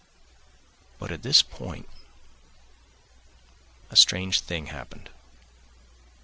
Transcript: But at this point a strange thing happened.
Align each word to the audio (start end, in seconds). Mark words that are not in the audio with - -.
But 0.97 1.11
at 1.11 1.21
this 1.21 1.43
point 1.43 1.87
a 3.91 3.95
strange 3.95 4.39
thing 4.39 4.65
happened. 4.65 5.11